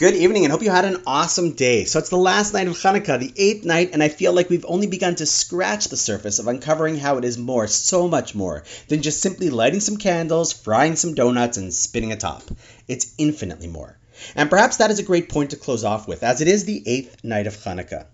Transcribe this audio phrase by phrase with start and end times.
[0.00, 1.84] Good evening and hope you had an awesome day.
[1.84, 4.64] So it's the last night of Hanukkah, the eighth night, and I feel like we've
[4.66, 8.64] only begun to scratch the surface of uncovering how it is more, so much more,
[8.88, 12.44] than just simply lighting some candles, frying some donuts, and spinning a top.
[12.88, 13.98] It's infinitely more.
[14.34, 16.82] And perhaps that is a great point to close off with, as it is the
[16.86, 18.06] eighth night of Hanukkah.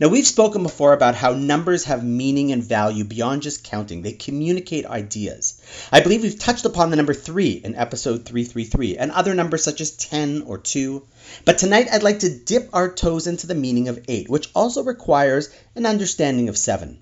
[0.00, 4.02] Now, we've spoken before about how numbers have meaning and value beyond just counting.
[4.02, 5.60] They communicate ideas.
[5.92, 9.80] I believe we've touched upon the number 3 in episode 333 and other numbers such
[9.80, 11.02] as 10 or 2.
[11.44, 14.82] But tonight I'd like to dip our toes into the meaning of 8, which also
[14.82, 16.98] requires an understanding of 7.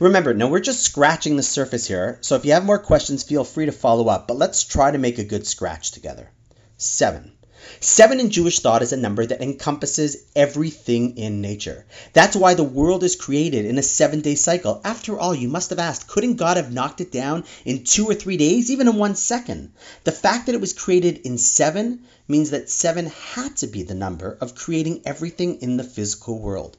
[0.00, 3.44] Remember, now we're just scratching the surface here, so if you have more questions, feel
[3.44, 6.30] free to follow up, but let's try to make a good scratch together.
[6.78, 7.32] 7.
[7.80, 11.84] Seven in Jewish thought is a number that encompasses everything in nature.
[12.12, 14.80] That's why the world is created in a seven day cycle.
[14.84, 18.14] After all, you must have asked, couldn't God have knocked it down in two or
[18.14, 19.72] three days, even in one second?
[20.04, 23.94] The fact that it was created in seven means that seven had to be the
[23.94, 26.76] number of creating everything in the physical world.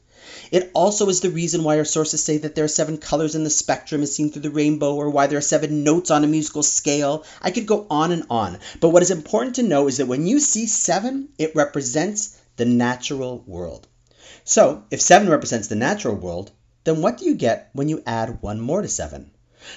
[0.52, 3.44] It also is the reason why our sources say that there are seven colors in
[3.44, 6.28] the spectrum as seen through the rainbow, or why there are seven notes on a
[6.28, 7.26] musical scale.
[7.42, 8.60] I could go on and on.
[8.80, 12.66] But what is important to know is that when you see seven, it represents the
[12.66, 13.88] natural world.
[14.44, 16.52] So, if seven represents the natural world,
[16.86, 19.32] then what do you get when you add one more to seven?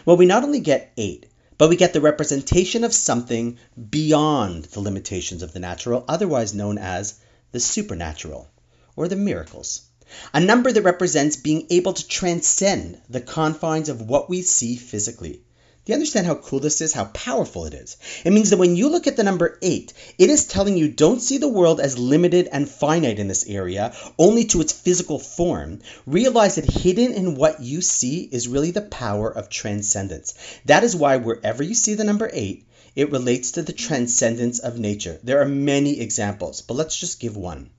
[0.06, 1.26] Well, we not only get eight,
[1.58, 3.58] but we get the representation of something
[3.90, 7.16] beyond the limitations of the natural, otherwise known as
[7.52, 8.48] the supernatural
[8.96, 9.89] or the miracles
[10.32, 15.42] a number that represents being able to transcend the confines of what we see physically.
[15.84, 16.92] Do you understand how cool this is?
[16.92, 17.96] How powerful it is?
[18.22, 21.22] It means that when you look at the number 8, it is telling you don't
[21.22, 25.80] see the world as limited and finite in this area, only to its physical form.
[26.06, 30.34] Realize that hidden in what you see is really the power of transcendence.
[30.66, 34.78] That is why wherever you see the number 8, it relates to the transcendence of
[34.78, 35.18] nature.
[35.22, 37.70] There are many examples, but let's just give one.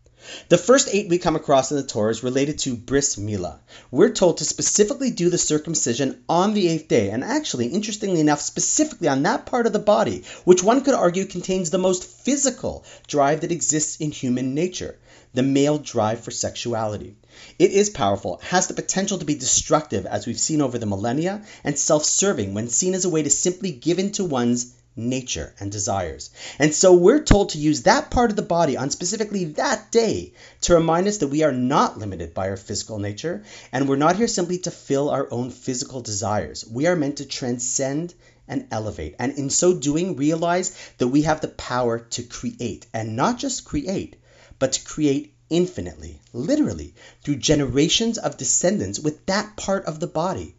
[0.50, 3.60] The first eight we come across in the Torah is related to bris milah.
[3.90, 8.42] We're told to specifically do the circumcision on the eighth day, and actually, interestingly enough,
[8.42, 12.86] specifically on that part of the body, which one could argue contains the most physical
[13.08, 14.98] drive that exists in human nature
[15.34, 17.16] the male drive for sexuality.
[17.58, 21.44] It is powerful, has the potential to be destructive, as we've seen over the millennia,
[21.64, 25.54] and self serving when seen as a way to simply give in to one's nature
[25.60, 26.30] and desires.
[26.60, 30.34] And so we're told to use that part of the body on specifically that day
[30.62, 34.18] to remind us that we are not limited by our physical nature and we're not
[34.18, 36.66] here simply to fill our own physical desires.
[36.70, 38.14] We are meant to transcend
[38.48, 39.16] and elevate.
[39.18, 43.64] And in so doing, realize that we have the power to create and not just
[43.64, 44.18] create,
[44.60, 50.56] but to create infinitely, literally, through generations of descendants with that part of the body.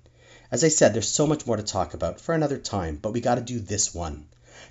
[0.53, 3.23] As I said, there's so much more to talk about for another time, but we
[3.23, 4.27] got to do this one.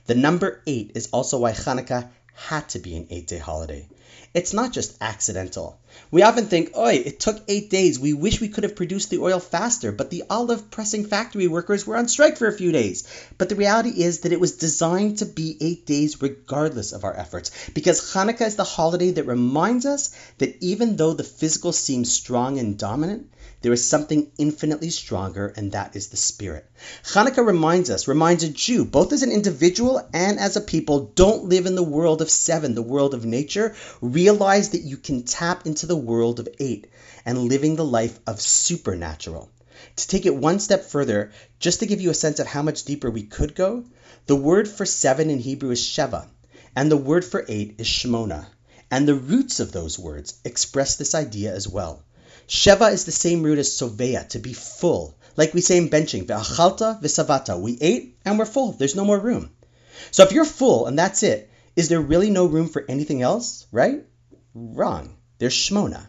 [0.06, 3.90] The number eight is also why Hanukkah had to be an eight day holiday.
[4.32, 5.80] It's not just accidental.
[6.12, 8.00] We often think, oi, it took eight days.
[8.00, 11.88] We wish we could have produced the oil faster, but the olive pressing factory workers
[11.88, 13.08] were on strike for a few days.
[13.40, 17.18] But the reality is that it was designed to be eight days regardless of our
[17.18, 22.14] efforts, because Hanukkah is the holiday that reminds us that even though the physical seems
[22.14, 23.32] strong and dominant,
[23.62, 26.66] there is something infinitely stronger, and that is the spirit.
[27.04, 31.46] Hanukkah reminds us, reminds a Jew, both as an individual and as a people, don't
[31.46, 33.76] live in the world of seven, the world of nature.
[34.02, 36.88] Realize that you can tap into the world of eight
[37.24, 39.50] and living the life of supernatural.
[39.98, 42.84] To take it one step further, just to give you a sense of how much
[42.84, 43.84] deeper we could go,
[44.26, 46.28] the word for seven in Hebrew is Sheva,
[46.76, 48.48] and the word for eight is Shemona.
[48.90, 52.04] And the roots of those words express this idea as well.
[52.48, 55.16] Sheva is the same root as sovea, to be full.
[55.38, 57.60] Like we say in benching, ve'achalta v'savata.
[57.60, 58.74] We ate and we're full.
[58.74, 59.52] There's no more room.
[60.12, 63.66] So if you're full and that's it, is there really no room for anything else,
[63.72, 64.04] right?
[64.54, 65.16] Wrong.
[65.38, 66.08] There's shmona,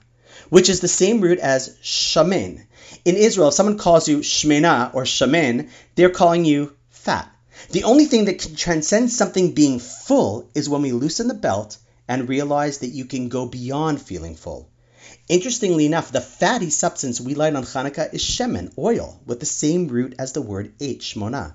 [0.48, 2.66] which is the same root as shamen.
[3.04, 7.28] In Israel, if someone calls you shmena or shamen, they're calling you fat.
[7.70, 11.78] The only thing that can transcend something being full is when we loosen the belt
[12.08, 14.68] and realize that you can go beyond feeling full.
[15.28, 19.88] Interestingly enough, the fatty substance we light on Hanukkah is shemen, oil, with the same
[19.88, 21.54] root as the word shmona.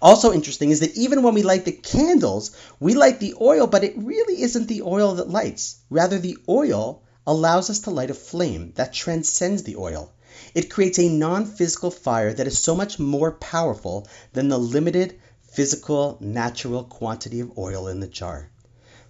[0.00, 3.84] Also interesting is that even when we light the candles, we light the oil, but
[3.84, 5.76] it really isn't the oil that lights.
[5.90, 10.12] Rather, the oil allows us to light a flame that transcends the oil.
[10.54, 15.18] It creates a non physical fire that is so much more powerful than the limited
[15.50, 18.50] physical, natural quantity of oil in the jar.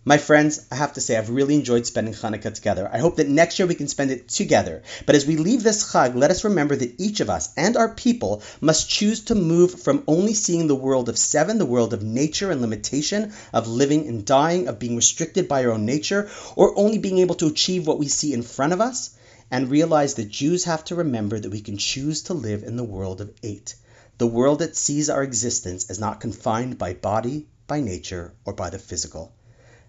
[0.08, 2.88] My friends, I have to say, I've really enjoyed spending Hanukkah together.
[2.92, 4.84] I hope that next year we can spend it together.
[5.04, 7.92] But as we leave this Chag, let us remember that each of us and our
[7.92, 12.04] people must choose to move from only seeing the world of seven, the world of
[12.04, 16.78] nature and limitation, of living and dying, of being restricted by our own nature, or
[16.78, 19.10] only being able to achieve what we see in front of us,
[19.50, 22.84] and realize that Jews have to remember that we can choose to live in the
[22.84, 23.74] world of eight,
[24.18, 28.70] the world that sees our existence as not confined by body, by nature, or by
[28.70, 29.32] the physical.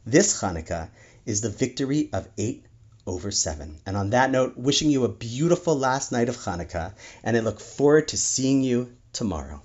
[0.09, 0.87] This Hanukkah
[1.25, 2.65] is the victory of 8
[3.05, 3.81] over 7.
[3.85, 6.93] And on that note, wishing you a beautiful last night of Hanukkah,
[7.25, 9.61] and I look forward to seeing you tomorrow.